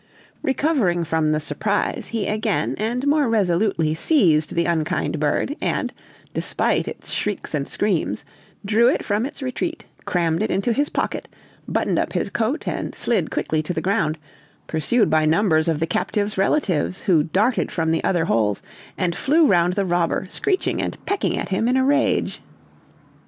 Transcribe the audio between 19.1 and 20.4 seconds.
flew round the robber,